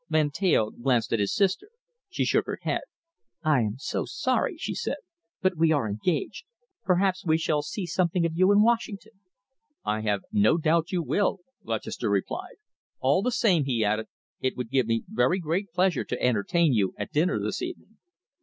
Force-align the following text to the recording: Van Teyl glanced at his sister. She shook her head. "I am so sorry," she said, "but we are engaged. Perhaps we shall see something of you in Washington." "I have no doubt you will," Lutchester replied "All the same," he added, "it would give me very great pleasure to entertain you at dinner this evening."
Van 0.09 0.31
Teyl 0.31 0.71
glanced 0.71 1.13
at 1.13 1.19
his 1.19 1.31
sister. 1.31 1.69
She 2.09 2.25
shook 2.25 2.47
her 2.47 2.57
head. 2.63 2.81
"I 3.43 3.59
am 3.61 3.75
so 3.77 4.03
sorry," 4.05 4.57
she 4.57 4.73
said, 4.73 4.95
"but 5.43 5.55
we 5.55 5.71
are 5.71 5.87
engaged. 5.87 6.45
Perhaps 6.83 7.23
we 7.23 7.37
shall 7.37 7.61
see 7.61 7.85
something 7.85 8.25
of 8.25 8.31
you 8.35 8.51
in 8.51 8.63
Washington." 8.63 9.11
"I 9.85 10.01
have 10.01 10.21
no 10.31 10.57
doubt 10.57 10.91
you 10.91 11.03
will," 11.03 11.41
Lutchester 11.61 12.09
replied 12.09 12.55
"All 12.99 13.21
the 13.21 13.29
same," 13.31 13.65
he 13.65 13.85
added, 13.85 14.07
"it 14.39 14.57
would 14.57 14.71
give 14.71 14.87
me 14.87 15.03
very 15.07 15.37
great 15.37 15.71
pleasure 15.71 16.03
to 16.05 16.19
entertain 16.19 16.73
you 16.73 16.95
at 16.97 17.11
dinner 17.11 17.39
this 17.39 17.61
evening." 17.61 17.97